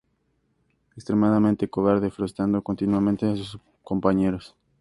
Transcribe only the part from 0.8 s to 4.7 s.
Extremadamente cobarde, frustrando continuamente a sus compañeros.